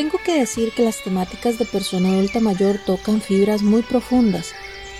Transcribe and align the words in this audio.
Tengo 0.00 0.18
que 0.24 0.38
decir 0.38 0.72
que 0.72 0.82
las 0.82 1.02
temáticas 1.04 1.58
de 1.58 1.66
persona 1.66 2.08
adulta 2.08 2.40
mayor 2.40 2.78
tocan 2.86 3.20
fibras 3.20 3.60
muy 3.60 3.82
profundas, 3.82 4.54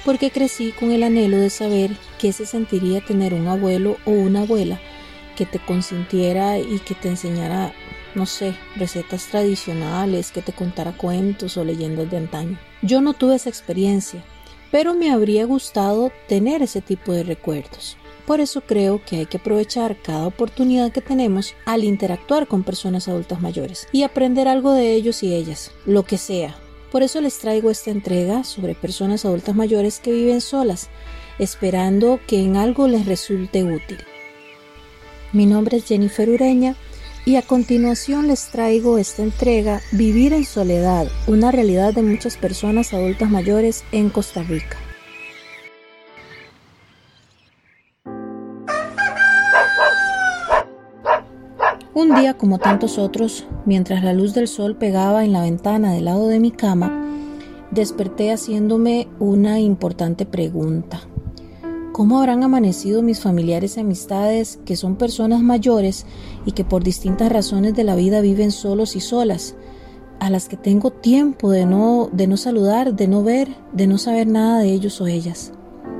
porque 0.04 0.30
crecí 0.30 0.72
con 0.72 0.90
el 0.90 1.02
anhelo 1.02 1.38
de 1.38 1.48
saber 1.48 1.96
qué 2.18 2.34
se 2.34 2.44
sentiría 2.44 3.00
tener 3.00 3.32
un 3.32 3.48
abuelo 3.48 3.96
o 4.04 4.10
una 4.10 4.42
abuela 4.42 4.78
que 5.36 5.46
te 5.46 5.58
consintiera 5.58 6.58
y 6.58 6.80
que 6.80 6.94
te 6.94 7.08
enseñara, 7.08 7.72
no 8.14 8.26
sé, 8.26 8.54
recetas 8.76 9.24
tradicionales, 9.28 10.32
que 10.32 10.42
te 10.42 10.52
contara 10.52 10.92
cuentos 10.92 11.56
o 11.56 11.64
leyendas 11.64 12.10
de 12.10 12.18
antaño. 12.18 12.60
Yo 12.82 13.00
no 13.00 13.14
tuve 13.14 13.36
esa 13.36 13.48
experiencia, 13.48 14.22
pero 14.70 14.92
me 14.92 15.10
habría 15.10 15.46
gustado 15.46 16.12
tener 16.28 16.60
ese 16.60 16.82
tipo 16.82 17.14
de 17.14 17.22
recuerdos. 17.22 17.96
Por 18.30 18.40
eso 18.40 18.60
creo 18.60 19.02
que 19.04 19.16
hay 19.16 19.26
que 19.26 19.38
aprovechar 19.38 20.00
cada 20.00 20.24
oportunidad 20.24 20.92
que 20.92 21.00
tenemos 21.00 21.56
al 21.64 21.82
interactuar 21.82 22.46
con 22.46 22.62
personas 22.62 23.08
adultas 23.08 23.40
mayores 23.40 23.88
y 23.90 24.04
aprender 24.04 24.46
algo 24.46 24.72
de 24.72 24.94
ellos 24.94 25.24
y 25.24 25.34
ellas, 25.34 25.72
lo 25.84 26.04
que 26.04 26.16
sea. 26.16 26.56
Por 26.92 27.02
eso 27.02 27.20
les 27.20 27.40
traigo 27.40 27.72
esta 27.72 27.90
entrega 27.90 28.44
sobre 28.44 28.76
personas 28.76 29.24
adultas 29.24 29.56
mayores 29.56 29.98
que 29.98 30.12
viven 30.12 30.40
solas, 30.40 30.90
esperando 31.40 32.20
que 32.28 32.40
en 32.40 32.56
algo 32.56 32.86
les 32.86 33.04
resulte 33.04 33.64
útil. 33.64 33.98
Mi 35.32 35.44
nombre 35.44 35.78
es 35.78 35.86
Jennifer 35.86 36.30
Ureña 36.30 36.76
y 37.24 37.34
a 37.34 37.42
continuación 37.42 38.28
les 38.28 38.48
traigo 38.52 38.98
esta 38.98 39.24
entrega 39.24 39.80
Vivir 39.90 40.34
en 40.34 40.44
Soledad, 40.44 41.08
una 41.26 41.50
realidad 41.50 41.94
de 41.94 42.02
muchas 42.02 42.36
personas 42.36 42.94
adultas 42.94 43.28
mayores 43.28 43.82
en 43.90 44.08
Costa 44.08 44.44
Rica. 44.44 44.78
Un 52.00 52.14
día 52.14 52.32
como 52.32 52.58
tantos 52.58 52.96
otros, 52.96 53.46
mientras 53.66 54.02
la 54.02 54.14
luz 54.14 54.32
del 54.32 54.48
sol 54.48 54.74
pegaba 54.74 55.22
en 55.22 55.34
la 55.34 55.42
ventana 55.42 55.92
del 55.92 56.06
lado 56.06 56.28
de 56.28 56.40
mi 56.40 56.50
cama, 56.50 56.90
desperté 57.72 58.32
haciéndome 58.32 59.06
una 59.18 59.60
importante 59.60 60.24
pregunta. 60.24 61.02
¿Cómo 61.92 62.18
habrán 62.18 62.42
amanecido 62.42 63.02
mis 63.02 63.20
familiares 63.20 63.76
y 63.76 63.80
amistades 63.80 64.58
que 64.64 64.76
son 64.76 64.96
personas 64.96 65.42
mayores 65.42 66.06
y 66.46 66.52
que 66.52 66.64
por 66.64 66.82
distintas 66.82 67.30
razones 67.30 67.74
de 67.74 67.84
la 67.84 67.96
vida 67.96 68.22
viven 68.22 68.50
solos 68.50 68.96
y 68.96 69.00
solas? 69.00 69.54
A 70.20 70.30
las 70.30 70.48
que 70.48 70.56
tengo 70.56 70.90
tiempo 70.90 71.50
de 71.50 71.66
no, 71.66 72.08
de 72.14 72.26
no 72.26 72.38
saludar, 72.38 72.94
de 72.94 73.08
no 73.08 73.22
ver, 73.22 73.54
de 73.74 73.86
no 73.86 73.98
saber 73.98 74.26
nada 74.26 74.60
de 74.60 74.72
ellos 74.72 75.02
o 75.02 75.06
ellas. 75.06 75.52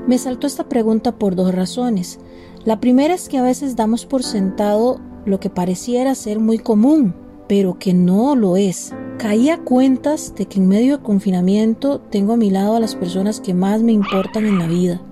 Me 0.06 0.16
saltó 0.16 0.46
esta 0.46 0.66
pregunta 0.66 1.18
por 1.18 1.34
dos 1.34 1.54
razones. 1.54 2.20
La 2.64 2.80
primera 2.80 3.12
es 3.12 3.28
que 3.28 3.36
a 3.36 3.42
veces 3.42 3.76
damos 3.76 4.06
por 4.06 4.22
sentado 4.22 4.98
lo 5.24 5.40
que 5.40 5.50
pareciera 5.50 6.14
ser 6.14 6.38
muy 6.38 6.58
común, 6.58 7.14
pero 7.48 7.78
que 7.78 7.94
no 7.94 8.36
lo 8.36 8.56
es. 8.56 8.94
Caí 9.18 9.50
a 9.50 9.58
cuentas 9.58 10.34
de 10.34 10.46
que 10.46 10.58
en 10.58 10.68
medio 10.68 10.98
de 10.98 11.02
confinamiento 11.02 12.00
tengo 12.00 12.34
a 12.34 12.36
mi 12.36 12.50
lado 12.50 12.76
a 12.76 12.80
las 12.80 12.94
personas 12.94 13.40
que 13.40 13.54
más 13.54 13.82
me 13.82 13.92
importan 13.92 14.46
en 14.46 14.58
la 14.58 14.66
vida 14.66 15.02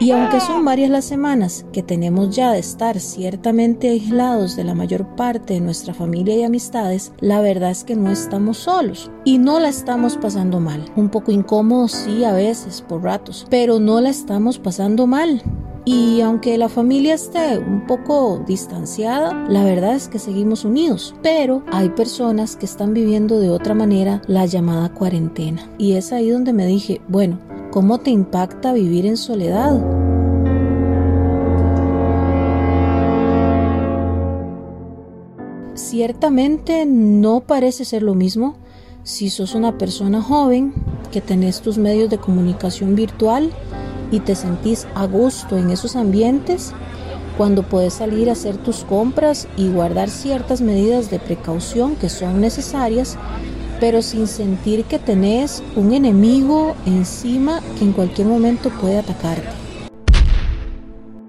y 0.00 0.10
aunque 0.10 0.40
son 0.40 0.64
varias 0.64 0.90
las 0.90 1.04
semanas 1.04 1.64
que 1.72 1.82
tenemos 1.82 2.34
ya 2.34 2.52
de 2.52 2.58
estar 2.58 3.00
ciertamente 3.00 3.88
aislados 3.88 4.56
de 4.56 4.64
la 4.64 4.74
mayor 4.74 5.16
parte 5.16 5.54
de 5.54 5.60
nuestra 5.60 5.94
familia 5.94 6.36
y 6.36 6.42
amistades, 6.42 7.12
la 7.20 7.40
verdad 7.40 7.70
es 7.70 7.84
que 7.84 7.96
no 7.96 8.10
estamos 8.10 8.58
solos 8.58 9.10
y 9.24 9.38
no 9.38 9.58
la 9.58 9.68
estamos 9.68 10.16
pasando 10.16 10.60
mal. 10.60 10.84
Un 10.96 11.08
poco 11.08 11.32
incómodo 11.32 11.88
sí 11.88 12.24
a 12.24 12.32
veces 12.32 12.82
por 12.82 13.02
ratos, 13.02 13.46
pero 13.48 13.80
no 13.80 14.00
la 14.00 14.10
estamos 14.10 14.58
pasando 14.58 15.06
mal. 15.06 15.42
Y 15.86 16.20
aunque 16.20 16.58
la 16.58 16.68
familia 16.68 17.14
esté 17.14 17.58
un 17.58 17.86
poco 17.86 18.42
distanciada, 18.46 19.32
la 19.48 19.64
verdad 19.64 19.94
es 19.94 20.08
que 20.08 20.18
seguimos 20.18 20.66
unidos. 20.66 21.14
Pero 21.22 21.62
hay 21.72 21.88
personas 21.88 22.56
que 22.56 22.66
están 22.66 22.92
viviendo 22.92 23.40
de 23.40 23.48
otra 23.48 23.72
manera 23.72 24.20
la 24.26 24.44
llamada 24.44 24.92
cuarentena. 24.92 25.70
Y 25.78 25.92
es 25.92 26.12
ahí 26.12 26.28
donde 26.28 26.52
me 26.52 26.66
dije, 26.66 27.00
bueno, 27.08 27.38
¿Cómo 27.76 27.98
te 27.98 28.10
impacta 28.10 28.72
vivir 28.72 29.04
en 29.04 29.18
soledad? 29.18 29.78
Ciertamente 35.74 36.86
no 36.86 37.40
parece 37.40 37.84
ser 37.84 38.02
lo 38.02 38.14
mismo 38.14 38.56
si 39.02 39.28
sos 39.28 39.54
una 39.54 39.76
persona 39.76 40.22
joven 40.22 40.72
que 41.12 41.20
tenés 41.20 41.60
tus 41.60 41.76
medios 41.76 42.08
de 42.08 42.16
comunicación 42.16 42.94
virtual 42.94 43.52
y 44.10 44.20
te 44.20 44.34
sentís 44.34 44.86
a 44.94 45.06
gusto 45.06 45.56
en 45.56 45.70
esos 45.70 45.96
ambientes 45.96 46.72
cuando 47.36 47.62
puedes 47.62 47.94
salir 47.94 48.28
a 48.28 48.32
hacer 48.32 48.56
tus 48.56 48.84
compras 48.84 49.46
y 49.56 49.68
guardar 49.68 50.08
ciertas 50.08 50.60
medidas 50.60 51.10
de 51.10 51.18
precaución 51.18 51.96
que 51.96 52.08
son 52.08 52.40
necesarias 52.40 53.18
pero 53.80 54.02
sin 54.02 54.26
sentir 54.26 54.84
que 54.84 54.98
tenés 54.98 55.62
un 55.76 55.92
enemigo 55.92 56.74
encima 56.86 57.60
que 57.78 57.84
en 57.84 57.92
cualquier 57.92 58.26
momento 58.26 58.70
puede 58.70 58.98
atacarte. 58.98 59.48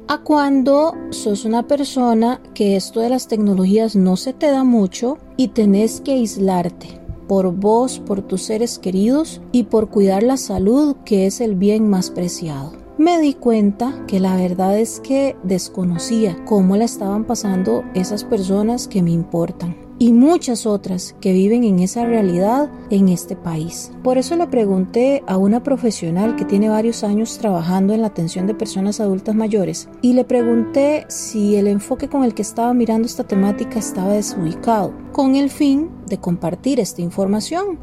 A 0.08 0.20
cuando 0.20 0.94
sos 1.10 1.44
una 1.44 1.68
persona 1.68 2.40
que 2.54 2.78
esto 2.78 3.02
de 3.02 3.10
las 3.10 3.28
tecnologías 3.28 3.96
no 3.96 4.16
se 4.16 4.32
te 4.32 4.50
da 4.50 4.64
mucho 4.64 5.18
y 5.36 5.50
tenés 5.50 6.00
que 6.00 6.14
aislarte 6.14 7.07
por 7.28 7.54
vos, 7.54 8.00
por 8.00 8.22
tus 8.22 8.44
seres 8.44 8.80
queridos 8.80 9.42
y 9.52 9.64
por 9.64 9.90
cuidar 9.90 10.24
la 10.24 10.38
salud 10.38 10.96
que 11.06 11.26
es 11.26 11.42
el 11.42 11.56
bien 11.56 11.90
más 11.90 12.10
preciado. 12.10 12.74
Me 12.98 13.20
di 13.20 13.34
cuenta 13.36 14.06
que 14.08 14.20
la 14.20 14.36
verdad 14.36 14.80
es 14.80 15.00
que 15.00 15.36
desconocía 15.44 16.44
cómo 16.46 16.78
la 16.78 16.86
estaban 16.86 17.26
pasando 17.26 17.84
esas 17.94 18.24
personas 18.24 18.88
que 18.88 19.04
me 19.04 19.12
importan 19.12 19.87
y 20.00 20.14
muchas 20.14 20.66
otras 20.66 21.16
que 21.22 21.34
viven 21.34 21.64
en 21.64 21.80
esa 21.80 22.06
realidad 22.06 22.70
en 22.90 23.10
este 23.10 23.36
país. 23.36 23.92
Por 24.04 24.18
eso 24.18 24.36
le 24.36 24.48
pregunté 24.48 25.24
a 25.28 25.38
una 25.38 25.64
profesional 25.64 26.36
que 26.36 26.46
tiene 26.46 26.70
varios 26.70 27.04
años 27.04 27.38
trabajando 27.38 27.94
en 27.94 28.02
la 28.02 28.08
atención 28.08 28.48
de 28.48 28.54
personas 28.54 29.00
adultas 29.00 29.36
mayores 29.36 29.90
y 30.02 30.14
le 30.14 30.24
pregunté 30.24 31.06
si 31.10 31.56
el 31.56 31.68
enfoque 31.68 32.08
con 32.08 32.24
el 32.24 32.34
que 32.34 32.42
estaba 32.42 32.74
mirando 32.74 33.08
esta 33.08 33.24
temática 33.24 33.80
estaba 33.80 34.14
desubicado, 34.14 34.94
con 35.12 35.36
el 35.36 35.50
fin 35.50 35.90
de 36.08 36.18
compartir 36.18 36.80
esta 36.80 37.02
información 37.02 37.80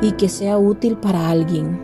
y 0.00 0.12
que 0.12 0.28
sea 0.28 0.58
útil 0.58 0.96
para 0.96 1.28
alguien, 1.28 1.80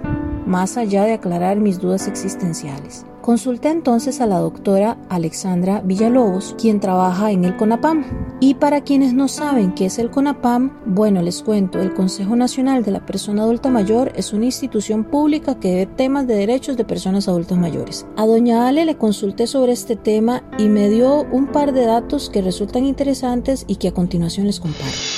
más 0.46 0.76
allá 0.76 1.04
de 1.04 1.12
aclarar 1.12 1.58
mis 1.58 1.78
dudas 1.78 2.08
existenciales. 2.08 3.04
Consulté 3.24 3.70
entonces 3.70 4.20
a 4.20 4.26
la 4.26 4.38
doctora 4.38 4.98
Alexandra 5.08 5.80
Villalobos, 5.80 6.54
quien 6.60 6.78
trabaja 6.78 7.30
en 7.30 7.46
el 7.46 7.56
CONAPAM. 7.56 8.04
Y 8.38 8.52
para 8.52 8.82
quienes 8.82 9.14
no 9.14 9.28
saben 9.28 9.72
qué 9.74 9.86
es 9.86 9.98
el 9.98 10.10
CONAPAM, 10.10 10.82
bueno, 10.84 11.22
les 11.22 11.42
cuento, 11.42 11.80
el 11.80 11.94
Consejo 11.94 12.36
Nacional 12.36 12.84
de 12.84 12.90
la 12.90 13.06
Persona 13.06 13.44
Adulta 13.44 13.70
Mayor 13.70 14.12
es 14.14 14.34
una 14.34 14.44
institución 14.44 15.04
pública 15.04 15.58
que 15.58 15.74
ve 15.74 15.86
temas 15.86 16.26
de 16.26 16.34
derechos 16.34 16.76
de 16.76 16.84
personas 16.84 17.26
adultas 17.26 17.56
mayores. 17.56 18.04
A 18.16 18.26
doña 18.26 18.68
Ale 18.68 18.84
le 18.84 18.98
consulté 18.98 19.46
sobre 19.46 19.72
este 19.72 19.96
tema 19.96 20.42
y 20.58 20.68
me 20.68 20.90
dio 20.90 21.22
un 21.32 21.46
par 21.46 21.72
de 21.72 21.86
datos 21.86 22.28
que 22.28 22.42
resultan 22.42 22.84
interesantes 22.84 23.64
y 23.66 23.76
que 23.76 23.88
a 23.88 23.94
continuación 23.94 24.46
les 24.46 24.60
comparto. 24.60 25.13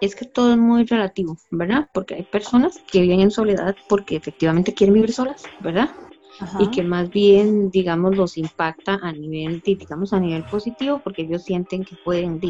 Es 0.00 0.14
que 0.14 0.24
todo 0.24 0.52
es 0.52 0.58
muy 0.58 0.84
relativo, 0.84 1.36
¿verdad? 1.50 1.88
Porque 1.92 2.14
hay 2.14 2.22
personas 2.22 2.80
que 2.90 3.02
viven 3.02 3.20
en 3.20 3.30
soledad 3.30 3.76
porque 3.88 4.16
efectivamente 4.16 4.74
quieren 4.74 4.94
vivir 4.94 5.12
solas, 5.12 5.44
¿verdad? 5.60 5.90
Y 6.58 6.70
que 6.70 6.82
más 6.82 7.10
bien, 7.10 7.70
digamos, 7.70 8.16
los 8.16 8.38
impacta 8.38 8.98
a 9.02 9.12
nivel, 9.12 9.60
digamos, 9.60 10.14
a 10.14 10.20
nivel 10.20 10.42
positivo, 10.44 11.00
porque 11.04 11.22
ellos 11.22 11.44
sienten 11.44 11.84
que 11.84 11.96
pueden 12.02 12.40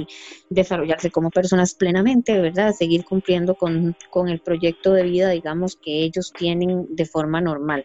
desarrollarse 0.49 1.11
como 1.11 1.31
personas 1.31 1.75
plenamente, 1.75 2.41
¿verdad? 2.41 2.73
Seguir 2.73 3.05
cumpliendo 3.05 3.57
con, 3.57 3.97
con, 4.11 4.29
el 4.29 4.39
proyecto 4.41 4.93
de 4.93 5.03
vida, 5.03 5.31
digamos, 5.31 5.75
que 5.75 6.05
ellos 6.05 6.33
tienen 6.33 6.87
de 6.95 7.05
forma 7.05 7.41
normal. 7.41 7.85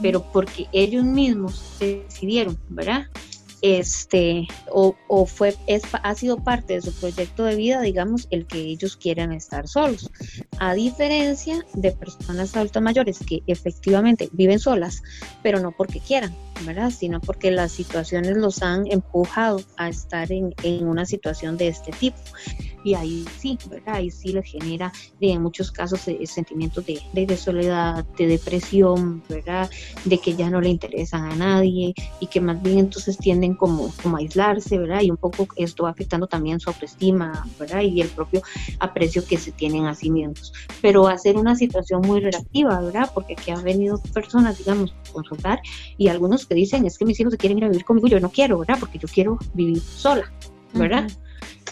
Pero 0.00 0.24
porque 0.32 0.66
ellos 0.72 1.04
mismos 1.04 1.78
decidieron, 1.80 2.56
¿verdad? 2.68 3.08
Este, 3.64 4.46
o, 4.70 4.94
o 5.08 5.24
fue, 5.24 5.56
es, 5.66 5.84
ha 6.02 6.14
sido 6.14 6.36
parte 6.36 6.74
de 6.74 6.82
su 6.82 6.92
proyecto 6.92 7.44
de 7.44 7.56
vida, 7.56 7.80
digamos, 7.80 8.28
el 8.30 8.46
que 8.46 8.58
ellos 8.58 8.94
quieran 8.98 9.32
estar 9.32 9.68
solos. 9.68 10.10
A 10.58 10.74
diferencia 10.74 11.64
de 11.72 11.92
personas 11.92 12.54
adultas 12.54 12.82
mayores 12.82 13.20
que 13.26 13.42
efectivamente 13.46 14.28
viven 14.32 14.58
solas, 14.58 15.02
pero 15.42 15.60
no 15.60 15.72
porque 15.72 16.00
quieran, 16.00 16.34
¿verdad? 16.64 16.90
Sino 16.90 17.20
porque 17.20 17.50
las 17.50 17.72
situaciones 17.72 18.36
los 18.36 18.62
han 18.62 18.86
empujado 18.90 19.60
a 19.76 19.88
estar 19.88 20.30
en, 20.30 20.54
en 20.62 20.86
una 20.86 21.04
situación 21.06 21.56
de 21.56 21.68
este 21.68 21.92
tipo. 21.92 22.18
y 22.84 22.94
ahí 22.94 23.24
sí, 23.38 23.58
¿verdad? 23.70 23.96
Ahí 23.96 24.10
sí 24.10 24.32
les 24.32 24.44
genera 24.44 24.92
en 25.20 25.42
muchos 25.42 25.72
casos 25.72 26.06
eh, 26.06 26.18
sentimientos 26.26 26.84
de, 26.84 27.00
de, 27.12 27.36
soledad, 27.36 28.04
de 28.18 28.26
depresión, 28.26 29.22
¿verdad? 29.28 29.70
De 30.04 30.18
que 30.18 30.34
ya 30.34 30.50
no 30.50 30.60
le 30.60 30.68
interesan 30.68 31.24
a 31.24 31.34
nadie 31.34 31.94
y 32.20 32.26
que 32.26 32.40
más 32.40 32.62
bien 32.62 32.78
entonces 32.78 33.16
tienden 33.16 33.54
como, 33.54 33.92
como 34.02 34.16
a 34.16 34.20
aislarse, 34.20 34.78
¿verdad? 34.78 35.00
Y 35.00 35.10
un 35.10 35.16
poco 35.16 35.48
esto 35.56 35.84
va 35.84 35.90
afectando 35.90 36.26
también 36.26 36.60
su 36.60 36.70
autoestima, 36.70 37.46
¿verdad? 37.58 37.80
Y 37.80 38.00
el 38.00 38.08
propio 38.08 38.42
aprecio 38.80 39.24
que 39.24 39.38
se 39.38 39.52
tienen 39.52 39.86
a 39.86 39.94
sí 39.94 40.10
mismos. 40.10 40.52
Pero 40.82 41.04
va 41.04 41.12
a 41.12 41.18
ser 41.18 41.36
una 41.36 41.56
situación 41.56 42.02
muy 42.02 42.20
relativa, 42.20 42.80
¿verdad? 42.80 43.10
Porque 43.14 43.34
aquí 43.34 43.50
han 43.50 43.64
venido 43.64 44.00
personas, 44.12 44.58
digamos, 44.58 44.92
a 44.92 45.12
consultar 45.12 45.60
y 45.96 46.08
algunos 46.08 46.43
que 46.46 46.54
dicen, 46.54 46.86
es 46.86 46.98
que 46.98 47.04
mis 47.04 47.18
hijos 47.20 47.32
se 47.32 47.38
quieren 47.38 47.58
ir 47.58 47.64
a 47.64 47.68
vivir 47.68 47.84
conmigo, 47.84 48.08
yo 48.08 48.20
no 48.20 48.30
quiero, 48.30 48.58
¿verdad? 48.58 48.76
Porque 48.78 48.98
yo 48.98 49.08
quiero 49.08 49.38
vivir 49.54 49.80
sola, 49.80 50.32
¿verdad? 50.72 51.10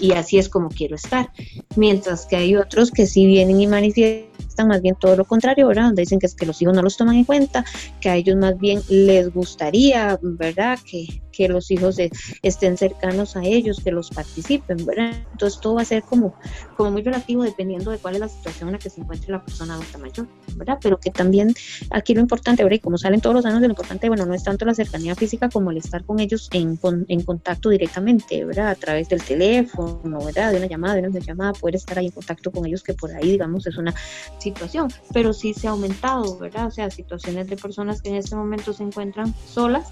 Y 0.01 0.13
así 0.13 0.39
es 0.39 0.49
como 0.49 0.69
quiero 0.69 0.97
estar. 0.97 1.31
Mientras 1.77 2.27
que 2.27 2.37
hay 2.37 2.57
otros 2.57 2.91
que 2.91 3.07
sí 3.07 3.27
vienen 3.27 3.61
y 3.61 3.67
manifiestan 3.67 4.69
más 4.69 4.83
bien 4.83 4.97
todo 4.99 5.17
lo 5.17 5.25
contrario, 5.25 5.69
¿verdad? 5.69 5.85
Donde 5.85 6.03
dicen 6.03 6.19
que 6.19 6.27
es 6.27 6.35
que 6.35 6.47
los 6.47 6.61
hijos 6.61 6.75
no 6.75 6.83
los 6.83 6.97
toman 6.97 7.17
en 7.17 7.25
cuenta, 7.25 7.65
que 8.01 8.09
a 8.09 8.17
ellos 8.17 8.37
más 8.37 8.59
bien 8.59 8.81
les 8.89 9.33
gustaría, 9.33 10.19
¿verdad? 10.23 10.79
Que, 10.85 11.07
que 11.32 11.49
los 11.49 11.70
hijos 11.70 11.96
estén 12.43 12.76
cercanos 12.76 13.37
a 13.37 13.43
ellos, 13.43 13.81
que 13.82 13.90
los 13.90 14.11
participen, 14.11 14.84
¿verdad? 14.84 15.14
Entonces 15.32 15.61
todo 15.61 15.75
va 15.75 15.82
a 15.82 15.84
ser 15.84 16.02
como, 16.02 16.34
como 16.76 16.90
muy 16.90 17.02
relativo 17.02 17.43
dependiendo 17.43 17.90
de 17.90 17.99
cuál 17.99 18.14
es 18.14 18.20
la 18.20 18.29
situación 18.29 18.69
en 18.69 18.75
la 18.75 18.79
que 18.79 18.90
se 18.90 19.00
encuentre 19.00 19.32
la 19.32 19.44
persona 19.44 19.75
adulta 19.75 19.99
mayor, 19.99 20.29
¿verdad? 20.56 20.79
Pero 20.81 20.99
que 20.99 21.11
también 21.11 21.55
aquí 21.90 22.14
lo 22.14 22.20
importante, 22.20 22.62
¿verdad? 22.62 22.76
Y 22.76 22.81
como 22.81 22.99
salen 22.99 23.20
todos 23.20 23.34
los 23.34 23.44
años, 23.46 23.61
lo 23.61 23.67
importante, 23.67 24.08
bueno, 24.08 24.26
no 24.26 24.34
es 24.34 24.44
tanto 24.44 24.64
la 24.64 24.75
cercanía 24.75 25.14
física 25.14 25.49
como 25.49 25.70
el 25.70 25.79
estar 25.79 26.05
con 26.05 26.20
ellos 26.20 26.49
en, 26.52 26.79
en 27.08 27.23
contacto 27.23 27.70
directamente, 27.70 28.44
¿verdad? 28.44 28.69
A 28.69 28.75
través 28.75 29.08
del 29.08 29.23
teléfono, 29.23 30.25
¿verdad? 30.25 30.52
De 30.52 30.58
una 30.58 30.67
llamada, 30.67 30.94
de 30.94 31.08
una 31.08 31.19
llamada, 31.19 31.52
poder 31.52 31.76
estar 31.76 31.99
ahí 31.99 32.06
en 32.06 32.12
contacto 32.12 32.50
con 32.50 32.67
ellos, 32.67 32.82
que 32.82 32.94
por 32.94 33.11
ahí, 33.12 33.32
digamos, 33.32 33.67
es 33.67 33.76
una 33.76 33.94
situación, 34.38 34.88
pero 35.12 35.32
sí 35.32 35.55
se 35.55 35.67
ha 35.67 35.70
aumentado, 35.70 36.38
¿verdad? 36.38 36.67
O 36.67 36.70
sea, 36.70 36.90
situaciones 36.90 37.49
de 37.49 37.56
personas 37.56 38.02
que 38.02 38.11
en 38.11 38.17
este 38.17 38.37
momento 38.37 38.73
se 38.73 38.82
encuentran 38.82 39.34
solas, 39.46 39.88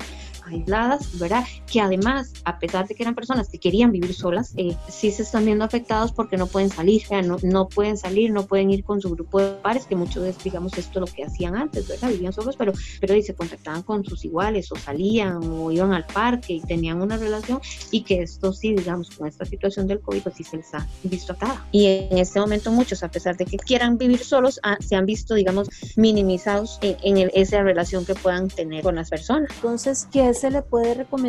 aisladas, 0.47 1.19
¿verdad? 1.19 1.30
Que 1.71 1.81
además, 1.81 2.33
a 2.45 2.59
pesar 2.59 2.87
de 2.89 2.95
que 2.95 3.03
eran 3.03 3.15
personas 3.15 3.49
que 3.49 3.59
querían 3.59 3.93
vivir 3.93 4.15
solas, 4.15 4.53
eh, 4.57 4.77
sí 4.89 5.11
se 5.11 5.23
están 5.23 5.45
viendo 5.45 5.65
afectados 5.65 6.13
porque 6.13 6.37
no 6.37 6.47
pueden 6.47 6.71
salir, 6.71 7.03
no, 7.25 7.37
no 7.43 7.69
pueden 7.69 7.97
salir, 7.97 8.33
no 8.33 8.47
pueden 8.47 8.71
ir 8.71 8.85
con 8.85 9.01
su 9.01 9.11
grupo 9.11 9.41
de 9.41 9.53
pares, 9.53 9.87
que 9.87 9.97
muchos 9.97 10.23
de, 10.23 10.35
digamos, 10.43 10.77
esto 10.77 11.05
es 11.05 11.09
lo 11.09 11.15
que 11.15 11.25
hacían 11.25 11.57
antes, 11.57 11.89
¿verdad? 11.89 12.11
Vivían 12.11 12.33
solos, 12.33 12.57
pero, 12.57 12.73
pero 13.01 13.15
y 13.15 13.23
se 13.23 13.35
contactaban 13.35 13.83
con 13.83 14.05
sus 14.05 14.25
iguales 14.25 14.71
o 14.73 14.77
salían 14.77 15.39
o 15.45 15.71
iban 15.71 15.93
al 15.93 16.07
parque 16.07 16.55
y 16.55 16.61
tenían 16.61 17.01
una 17.01 17.17
relación 17.17 17.61
y 17.91 18.03
que 18.03 18.23
esto 18.23 18.53
sí, 18.53 18.75
digamos, 18.75 19.11
con 19.11 19.29
esta 19.29 19.45
situación 19.45 19.87
del 19.87 20.01
COVID, 20.01 20.23
pues 20.23 20.35
sí 20.37 20.45
se 20.45 20.57
les 20.57 20.75
ha 20.75 20.87
visto 21.05 21.33
atada. 21.33 21.65
Y 21.73 21.87
en 21.87 22.19
este 22.19 22.41
momento 22.41 22.73
muchos, 22.73 23.03
a 23.03 23.11
pesar 23.11 23.37
de 23.37 23.45
que 23.45 23.57
quieran 23.57 23.99
vivir 23.99 24.19
solos, 24.19 24.61
ah, 24.63 24.77
se 24.81 24.97
han 24.97 25.07
visto, 25.07 25.35
digamos, 25.35 25.69
minimizados 25.97 26.79
en, 26.83 27.17
en 27.17 27.31
esa 27.35 27.63
relación 27.63 28.05
que 28.05 28.15
puedan 28.15 28.49
tener 28.49 28.83
con 28.83 28.97
las 28.97 29.11
personas. 29.11 29.51
Entonces, 29.55 30.09
¿qué 30.11 30.33
se 30.35 30.51
le 30.51 30.63
puede 30.63 30.95
recomendar 30.95 31.20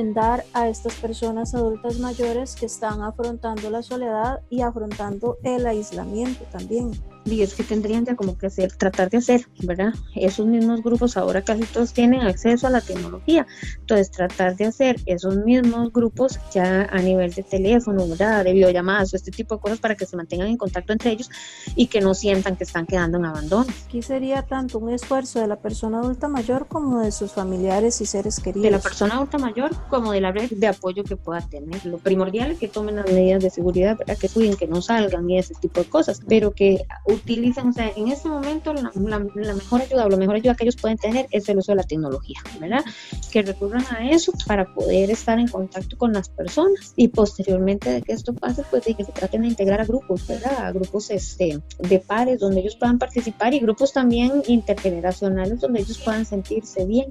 a 0.53 0.69
estas 0.69 0.95
personas 0.95 1.53
adultas 1.53 1.99
mayores 1.99 2.55
que 2.55 2.65
están 2.65 3.01
afrontando 3.01 3.69
la 3.69 3.81
soledad 3.81 4.41
y 4.49 4.61
afrontando 4.61 5.37
el 5.43 5.65
aislamiento 5.65 6.45
también? 6.45 6.91
Y 7.25 7.41
es 7.41 7.53
que 7.53 7.63
tendrían 7.63 8.05
ya 8.05 8.15
como 8.15 8.37
que 8.37 8.47
hacer, 8.47 8.71
tratar 8.73 9.09
de 9.09 9.17
hacer, 9.17 9.47
¿verdad? 9.63 9.93
Esos 10.15 10.45
mismos 10.45 10.81
grupos 10.81 11.17
ahora 11.17 11.41
casi 11.41 11.63
todos 11.63 11.93
tienen 11.93 12.21
acceso 12.21 12.67
a 12.67 12.69
la 12.69 12.81
tecnología, 12.81 13.45
entonces 13.79 14.11
tratar 14.11 14.55
de 14.55 14.65
hacer 14.65 14.97
esos 15.05 15.37
mismos 15.37 15.91
grupos 15.93 16.39
ya 16.53 16.83
a 16.83 16.99
nivel 16.99 17.31
de 17.33 17.43
teléfono, 17.43 18.07
¿verdad? 18.07 18.43
De 18.43 18.53
videollamadas 18.53 19.13
o 19.13 19.15
este 19.15 19.31
tipo 19.31 19.55
de 19.55 19.61
cosas 19.61 19.79
para 19.79 19.95
que 19.95 20.05
se 20.05 20.17
mantengan 20.17 20.47
en 20.47 20.57
contacto 20.57 20.93
entre 20.93 21.11
ellos 21.11 21.29
y 21.75 21.87
que 21.87 22.01
no 22.01 22.13
sientan 22.13 22.55
que 22.55 22.63
están 22.63 22.85
quedando 22.85 23.17
en 23.17 23.25
abandono. 23.25 23.67
Aquí 23.85 24.01
sería 24.01 24.43
tanto 24.43 24.79
un 24.79 24.89
esfuerzo 24.89 25.39
de 25.39 25.47
la 25.47 25.57
persona 25.57 25.99
adulta 25.99 26.27
mayor 26.27 26.67
como 26.67 27.01
de 27.01 27.11
sus 27.11 27.31
familiares 27.31 28.01
y 28.01 28.05
seres 28.05 28.39
queridos. 28.39 28.63
De 28.63 28.71
la 28.71 28.79
persona 28.79 29.15
adulta 29.15 29.37
mayor 29.37 29.71
como 29.89 30.11
de 30.11 30.21
la 30.21 30.31
red 30.31 30.49
de 30.51 30.67
apoyo 30.67 31.03
que 31.03 31.15
pueda 31.15 31.41
tener. 31.41 31.85
Lo 31.85 31.97
primordial 31.97 32.51
es 32.51 32.59
que 32.59 32.67
tomen 32.67 32.95
las 32.95 33.05
medidas 33.05 33.43
de 33.43 33.49
seguridad, 33.49 33.97
¿verdad? 33.97 34.17
Que 34.17 34.29
cuiden, 34.29 34.55
que 34.55 34.67
no 34.67 34.81
salgan 34.81 35.29
y 35.29 35.37
ese 35.37 35.53
tipo 35.55 35.81
de 35.81 35.89
cosas, 35.89 36.21
pero 36.27 36.51
que 36.51 36.85
utilizan, 37.11 37.69
o 37.69 37.73
sea, 37.73 37.91
en 37.95 38.07
este 38.07 38.29
momento 38.29 38.73
la, 38.73 39.19
mejor 39.19 39.81
ayuda 39.81 40.05
o 40.05 40.09
la 40.09 40.17
mejor 40.17 40.35
ayuda 40.35 40.55
que 40.55 40.63
ellos 40.63 40.75
pueden 40.75 40.97
tener 40.97 41.27
es 41.31 41.47
el 41.49 41.57
uso 41.57 41.71
de 41.71 41.77
la 41.77 41.83
tecnología, 41.83 42.39
¿verdad? 42.59 42.83
Que 43.31 43.41
recurran 43.41 43.83
a 43.89 44.09
eso 44.09 44.33
para 44.45 44.65
poder 44.73 45.11
estar 45.11 45.39
en 45.39 45.47
contacto 45.47 45.97
con 45.97 46.13
las 46.13 46.29
personas 46.29 46.93
y 46.95 47.09
posteriormente 47.09 47.89
de 47.89 48.01
que 48.01 48.13
esto 48.13 48.33
pase, 48.33 48.63
pues 48.69 48.85
de 48.85 48.93
que 48.93 49.05
se 49.05 49.11
traten 49.11 49.41
de 49.41 49.49
integrar 49.49 49.81
a 49.81 49.85
grupos, 49.85 50.27
¿verdad? 50.27 50.65
A 50.65 50.71
grupos 50.71 51.09
este, 51.11 51.61
de 51.79 51.99
pares 51.99 52.39
donde 52.39 52.61
ellos 52.61 52.75
puedan 52.75 52.99
participar 52.99 53.53
y 53.53 53.59
grupos 53.59 53.93
también 53.93 54.43
intergeneracionales 54.47 55.61
donde 55.61 55.81
ellos 55.81 55.99
puedan 55.99 56.25
sentirse 56.25 56.85
bien. 56.85 57.09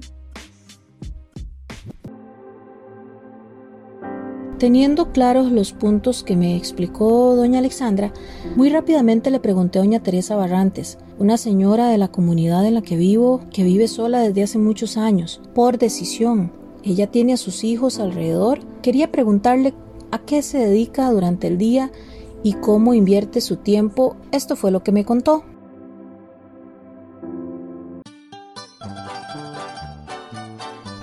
Teniendo 4.61 5.11
claros 5.11 5.51
los 5.51 5.73
puntos 5.73 6.21
que 6.21 6.35
me 6.35 6.55
explicó 6.55 7.35
doña 7.35 7.57
Alexandra, 7.57 8.13
muy 8.55 8.69
rápidamente 8.69 9.31
le 9.31 9.39
pregunté 9.39 9.79
a 9.79 9.81
doña 9.81 10.03
Teresa 10.03 10.35
Barrantes, 10.35 10.99
una 11.17 11.37
señora 11.37 11.87
de 11.87 11.97
la 11.97 12.09
comunidad 12.09 12.63
en 12.67 12.75
la 12.75 12.83
que 12.83 12.95
vivo, 12.95 13.41
que 13.51 13.63
vive 13.63 13.87
sola 13.87 14.19
desde 14.19 14.43
hace 14.43 14.59
muchos 14.59 14.97
años, 14.97 15.41
por 15.55 15.79
decisión. 15.79 16.51
Ella 16.83 17.07
tiene 17.07 17.33
a 17.33 17.37
sus 17.37 17.63
hijos 17.63 17.97
alrededor. 17.97 18.59
Quería 18.83 19.11
preguntarle 19.11 19.73
a 20.11 20.19
qué 20.19 20.43
se 20.43 20.59
dedica 20.59 21.09
durante 21.09 21.47
el 21.47 21.57
día 21.57 21.91
y 22.43 22.53
cómo 22.53 22.93
invierte 22.93 23.41
su 23.41 23.55
tiempo. 23.55 24.15
Esto 24.31 24.55
fue 24.55 24.69
lo 24.69 24.83
que 24.83 24.91
me 24.91 25.05
contó. 25.05 25.43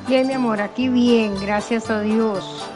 Bien, 0.06 0.28
mi 0.28 0.34
amor, 0.34 0.60
aquí 0.60 0.88
bien, 0.88 1.34
gracias 1.42 1.90
a 1.90 2.02
Dios. 2.02 2.68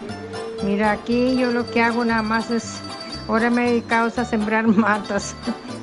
Mira, 0.64 0.92
aquí 0.92 1.36
yo 1.36 1.50
lo 1.50 1.68
que 1.68 1.82
hago 1.82 2.04
nada 2.04 2.22
más 2.22 2.50
es, 2.50 2.80
ahora 3.28 3.50
me 3.50 3.66
he 3.66 3.70
dedicado 3.70 4.12
a 4.16 4.24
sembrar 4.24 4.66
matas, 4.68 5.34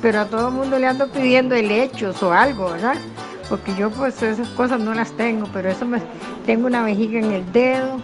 pero 0.02 0.22
a 0.22 0.26
todo 0.26 0.48
el 0.48 0.54
mundo 0.54 0.80
le 0.80 0.88
ando 0.88 1.08
pidiendo 1.10 1.56
helechos 1.56 2.22
o 2.24 2.32
algo, 2.32 2.72
¿verdad? 2.72 2.96
Porque 3.50 3.76
yo 3.76 3.90
pues 3.90 4.22
esas 4.22 4.48
cosas 4.50 4.80
no 4.80 4.94
las 4.94 5.12
tengo, 5.14 5.48
pero 5.52 5.70
eso 5.70 5.86
me, 5.86 6.02
tengo 6.46 6.68
una 6.68 6.84
vejiga 6.84 7.20
en 7.20 7.32
el 7.32 7.52
dedo, 7.52 8.02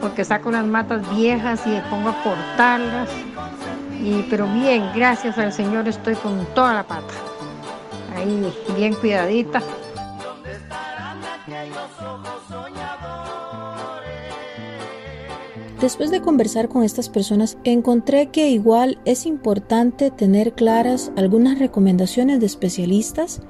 porque 0.00 0.24
saco 0.24 0.48
unas 0.48 0.66
matas 0.66 1.08
viejas 1.14 1.66
y 1.66 1.70
me 1.70 1.80
pongo 1.82 2.10
a 2.10 2.22
cortarlas. 2.22 3.08
Y, 4.00 4.26
pero 4.30 4.46
bien, 4.46 4.90
gracias 4.94 5.38
al 5.38 5.52
Señor 5.52 5.88
estoy 5.88 6.14
con 6.16 6.44
toda 6.54 6.74
la 6.74 6.82
pata. 6.84 7.14
Ahí, 8.14 8.52
bien 8.76 8.94
cuidadita. 8.94 9.62
Después 15.80 16.10
de 16.10 16.22
conversar 16.22 16.70
con 16.70 16.84
estas 16.84 17.10
personas, 17.10 17.58
encontré 17.64 18.28
que 18.28 18.48
igual 18.48 18.98
es 19.04 19.26
importante 19.26 20.10
tener 20.10 20.54
claras 20.54 21.12
algunas 21.16 21.58
recomendaciones 21.58 22.40
de 22.40 22.46
especialistas 22.46 23.42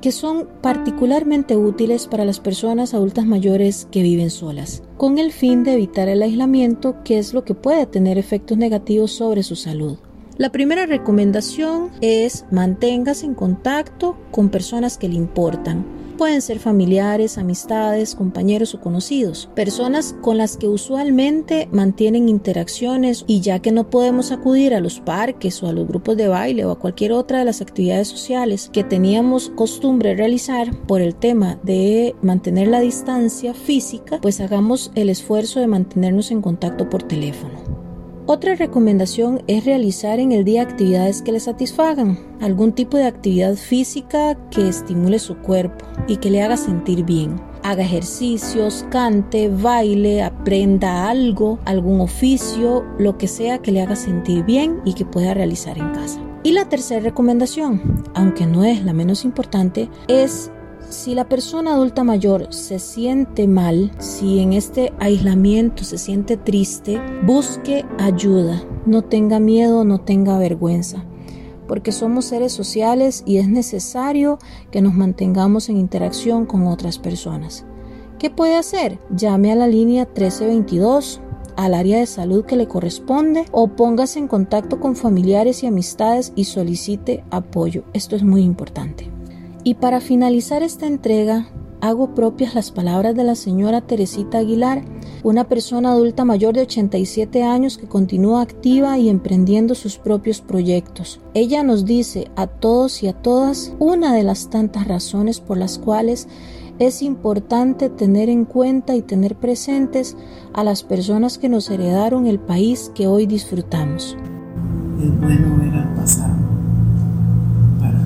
que 0.00 0.10
son 0.10 0.48
particularmente 0.60 1.56
útiles 1.56 2.08
para 2.08 2.24
las 2.24 2.40
personas 2.40 2.94
adultas 2.94 3.24
mayores 3.24 3.86
que 3.92 4.02
viven 4.02 4.30
solas, 4.30 4.82
con 4.96 5.18
el 5.18 5.30
fin 5.30 5.62
de 5.62 5.74
evitar 5.74 6.08
el 6.08 6.22
aislamiento, 6.22 6.96
que 7.04 7.18
es 7.18 7.32
lo 7.32 7.44
que 7.44 7.54
puede 7.54 7.86
tener 7.86 8.18
efectos 8.18 8.58
negativos 8.58 9.12
sobre 9.12 9.44
su 9.44 9.54
salud. 9.54 9.98
La 10.38 10.50
primera 10.50 10.86
recomendación 10.86 11.90
es 12.00 12.44
manténgase 12.50 13.26
en 13.26 13.34
contacto 13.34 14.16
con 14.32 14.48
personas 14.48 14.98
que 14.98 15.08
le 15.08 15.14
importan 15.14 16.01
pueden 16.12 16.42
ser 16.42 16.58
familiares, 16.58 17.38
amistades, 17.38 18.14
compañeros 18.14 18.74
o 18.74 18.80
conocidos, 18.80 19.48
personas 19.54 20.14
con 20.20 20.38
las 20.38 20.56
que 20.56 20.68
usualmente 20.68 21.68
mantienen 21.72 22.28
interacciones 22.28 23.24
y 23.26 23.40
ya 23.40 23.60
que 23.60 23.72
no 23.72 23.90
podemos 23.90 24.32
acudir 24.32 24.74
a 24.74 24.80
los 24.80 25.00
parques 25.00 25.62
o 25.62 25.68
a 25.68 25.72
los 25.72 25.86
grupos 25.86 26.16
de 26.16 26.28
baile 26.28 26.64
o 26.64 26.70
a 26.70 26.78
cualquier 26.78 27.12
otra 27.12 27.38
de 27.40 27.44
las 27.44 27.60
actividades 27.60 28.08
sociales 28.08 28.70
que 28.72 28.84
teníamos 28.84 29.50
costumbre 29.50 30.14
realizar 30.14 30.74
por 30.86 31.00
el 31.00 31.14
tema 31.14 31.58
de 31.62 32.14
mantener 32.22 32.68
la 32.68 32.80
distancia 32.80 33.54
física, 33.54 34.18
pues 34.20 34.40
hagamos 34.40 34.90
el 34.94 35.08
esfuerzo 35.08 35.60
de 35.60 35.66
mantenernos 35.66 36.30
en 36.30 36.42
contacto 36.42 36.88
por 36.88 37.02
teléfono. 37.02 37.71
Otra 38.32 38.54
recomendación 38.54 39.42
es 39.46 39.66
realizar 39.66 40.18
en 40.18 40.32
el 40.32 40.42
día 40.42 40.62
actividades 40.62 41.20
que 41.20 41.32
le 41.32 41.38
satisfagan, 41.38 42.18
algún 42.40 42.72
tipo 42.72 42.96
de 42.96 43.04
actividad 43.04 43.56
física 43.56 44.38
que 44.50 44.68
estimule 44.68 45.18
su 45.18 45.36
cuerpo 45.36 45.84
y 46.08 46.16
que 46.16 46.30
le 46.30 46.42
haga 46.42 46.56
sentir 46.56 47.04
bien. 47.04 47.38
Haga 47.62 47.82
ejercicios, 47.82 48.86
cante, 48.88 49.50
baile, 49.50 50.22
aprenda 50.22 51.10
algo, 51.10 51.58
algún 51.66 52.00
oficio, 52.00 52.86
lo 52.98 53.18
que 53.18 53.28
sea 53.28 53.58
que 53.58 53.70
le 53.70 53.82
haga 53.82 53.96
sentir 53.96 54.46
bien 54.46 54.80
y 54.86 54.94
que 54.94 55.04
pueda 55.04 55.34
realizar 55.34 55.76
en 55.76 55.92
casa. 55.92 56.18
Y 56.42 56.52
la 56.52 56.70
tercera 56.70 57.02
recomendación, 57.02 58.02
aunque 58.14 58.46
no 58.46 58.64
es 58.64 58.82
la 58.82 58.94
menos 58.94 59.26
importante, 59.26 59.90
es 60.08 60.50
Si 60.92 61.14
la 61.14 61.26
persona 61.26 61.72
adulta 61.72 62.04
mayor 62.04 62.52
se 62.52 62.78
siente 62.78 63.48
mal, 63.48 63.92
si 63.98 64.40
en 64.40 64.52
este 64.52 64.92
aislamiento 65.00 65.84
se 65.84 65.96
siente 65.96 66.36
triste, 66.36 67.00
busque 67.24 67.86
ayuda. 67.98 68.62
No 68.84 69.00
tenga 69.00 69.40
miedo, 69.40 69.84
no 69.84 70.02
tenga 70.02 70.36
vergüenza 70.36 71.06
porque 71.66 71.92
somos 71.92 72.26
seres 72.26 72.52
sociales 72.52 73.22
y 73.24 73.38
es 73.38 73.48
necesario 73.48 74.38
que 74.70 74.82
nos 74.82 74.92
mantengamos 74.92 75.70
en 75.70 75.78
interacción 75.78 76.44
con 76.44 76.66
otras 76.66 76.98
personas. 76.98 77.64
¿Qué 78.18 78.28
puede 78.28 78.56
hacer? 78.56 78.98
Llame 79.16 79.50
a 79.50 79.56
la 79.56 79.68
línea 79.68 80.04
1322 80.04 81.22
al 81.56 81.72
área 81.72 82.00
de 82.00 82.06
salud 82.06 82.44
que 82.44 82.56
le 82.56 82.68
corresponde 82.68 83.46
o 83.52 83.68
póngase 83.68 84.18
en 84.18 84.28
contacto 84.28 84.78
con 84.78 84.94
familiares 84.94 85.62
y 85.62 85.66
amistades 85.66 86.34
y 86.36 86.44
solicite 86.44 87.24
apoyo. 87.30 87.84
Esto 87.94 88.14
es 88.14 88.22
muy 88.22 88.42
importante. 88.42 89.21
Y 89.64 89.74
para 89.74 90.00
finalizar 90.00 90.62
esta 90.62 90.86
entrega, 90.86 91.46
hago 91.80 92.14
propias 92.14 92.54
las 92.54 92.72
palabras 92.72 93.14
de 93.14 93.22
la 93.22 93.36
señora 93.36 93.80
Teresita 93.80 94.38
Aguilar, 94.38 94.84
una 95.22 95.44
persona 95.44 95.92
adulta 95.92 96.24
mayor 96.24 96.54
de 96.54 96.62
87 96.62 97.44
años 97.44 97.78
que 97.78 97.86
continúa 97.86 98.42
activa 98.42 98.98
y 98.98 99.08
emprendiendo 99.08 99.76
sus 99.76 99.98
propios 99.98 100.40
proyectos. 100.40 101.20
Ella 101.34 101.62
nos 101.62 101.84
dice 101.84 102.28
a 102.34 102.48
todos 102.48 103.04
y 103.04 103.08
a 103.08 103.12
todas 103.12 103.72
una 103.78 104.14
de 104.14 104.24
las 104.24 104.50
tantas 104.50 104.88
razones 104.88 105.40
por 105.40 105.58
las 105.58 105.78
cuales 105.78 106.26
es 106.80 107.00
importante 107.00 107.88
tener 107.88 108.28
en 108.28 108.44
cuenta 108.44 108.96
y 108.96 109.02
tener 109.02 109.36
presentes 109.36 110.16
a 110.54 110.64
las 110.64 110.82
personas 110.82 111.38
que 111.38 111.48
nos 111.48 111.70
heredaron 111.70 112.26
el 112.26 112.40
país 112.40 112.90
que 112.96 113.06
hoy 113.06 113.26
disfrutamos. 113.26 114.16
Es 115.00 115.20
bueno 115.20 115.56
ver 115.58 115.74
al 115.74 115.94
pasado 115.94 116.34
para 117.78 118.00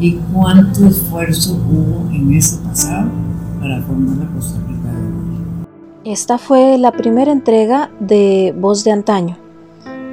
¿Y 0.00 0.12
cuánto 0.32 0.86
esfuerzo 0.86 1.54
hubo 1.54 2.08
en 2.12 2.32
ese 2.32 2.56
pasado 2.58 3.10
para 3.60 3.82
formar 3.82 4.16
la 4.16 4.28
Costa 4.32 4.60
Rica 4.68 4.92
de 4.92 5.06
hoy? 5.06 6.12
Esta 6.12 6.38
fue 6.38 6.78
la 6.78 6.92
primera 6.92 7.32
entrega 7.32 7.90
de 7.98 8.54
Voz 8.56 8.84
de 8.84 8.92
Antaño. 8.92 9.36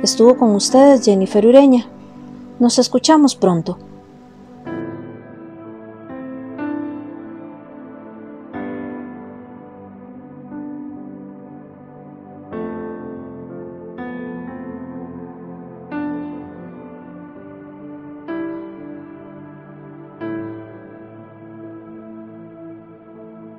Estuvo 0.01 0.37
con 0.37 0.55
ustedes 0.55 1.05
Jennifer 1.05 1.45
Ureña. 1.45 1.85
Nos 2.59 2.79
escuchamos 2.79 3.35
pronto. 3.35 3.77